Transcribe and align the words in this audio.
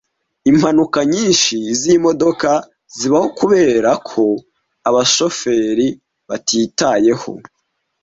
Impanuka 0.51 0.99
nyinshi 1.13 1.57
zimodoka 1.79 2.51
zibaho 2.97 3.27
kubera 3.39 3.89
ko 4.09 4.23
abashoferi 4.87 5.87
batitayeho. 6.29 7.31